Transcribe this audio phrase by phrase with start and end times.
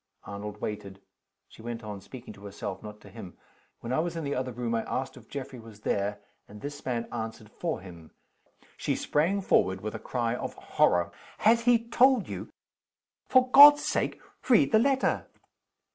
[0.23, 0.99] Arnold waited.
[1.47, 3.37] She went on, speaking to herself, not to him.
[3.81, 6.19] "When I was in the other room I asked if Geoffrey was there.
[6.47, 8.09] And this man answered for him."
[8.77, 11.11] She sprang forward with a cry of horror.
[11.37, 12.49] "Has he told you"
[13.29, 14.19] "For God's sake,
[14.49, 15.27] read his letter!"